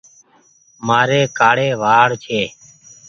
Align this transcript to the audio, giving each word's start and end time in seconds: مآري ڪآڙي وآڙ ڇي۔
مآري 0.87 1.21
ڪآڙي 1.37 1.67
وآڙ 1.81 2.07
ڇي۔ 2.23 2.41